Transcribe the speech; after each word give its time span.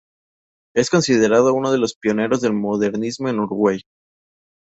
Es 0.75 0.89
considerado 0.89 1.53
uno 1.53 1.71
de 1.71 1.77
los 1.77 1.93
pioneros 1.93 2.41
del 2.41 2.53
modernismo 2.53 3.29
en 3.29 3.37
Uruguay. 3.37 3.81